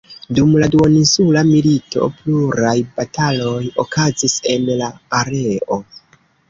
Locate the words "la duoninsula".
0.61-1.43